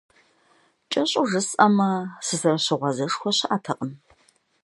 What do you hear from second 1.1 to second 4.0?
жысӀэмэ, сызэрыщыгъуазэшхуэ щыӀэтэкъым.